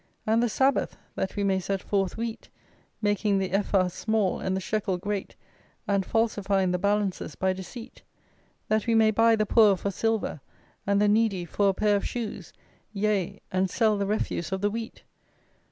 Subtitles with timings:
[0.25, 2.49] And the Sabbath, that we may set forth wheat,
[3.03, 5.35] making the Ephah small and the Shekel great,
[5.87, 8.01] and falsifying the balances by deceit;
[8.67, 10.41] that we may buy the poor for silver,
[10.87, 12.51] and the needy for a pair of shoes;
[12.91, 15.03] yea, and sell the refuse of the wheat?